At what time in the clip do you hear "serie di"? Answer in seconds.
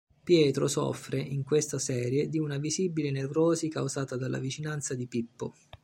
1.77-2.39